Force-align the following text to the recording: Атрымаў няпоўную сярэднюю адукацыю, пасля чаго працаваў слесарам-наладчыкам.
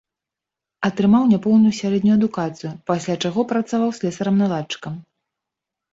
Атрымаў 0.87 1.27
няпоўную 1.33 1.73
сярэднюю 1.81 2.15
адукацыю, 2.19 2.71
пасля 2.89 3.13
чаго 3.27 3.39
працаваў 3.53 3.89
слесарам-наладчыкам. 3.99 4.93